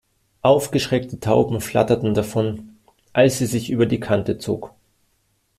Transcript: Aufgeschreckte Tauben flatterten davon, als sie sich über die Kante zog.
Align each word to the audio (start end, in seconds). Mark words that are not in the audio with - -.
Aufgeschreckte 0.41 1.19
Tauben 1.19 1.61
flatterten 1.61 2.15
davon, 2.15 2.75
als 3.13 3.37
sie 3.37 3.45
sich 3.45 3.69
über 3.69 3.85
die 3.85 3.99
Kante 3.99 4.39
zog. 4.39 4.73